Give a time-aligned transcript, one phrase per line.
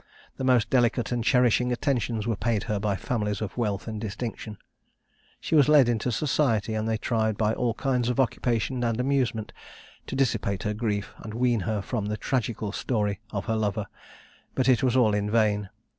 [0.37, 4.57] The most delicate and cherishing attentions were paid her by families of wealth and distinction.
[5.39, 9.53] She was led into society, and they tried by all kinds of occupation and amusement
[10.07, 13.85] to dissipate her grief, and wean her from the tragical story of her lover.
[14.55, 15.69] But it was all in vain.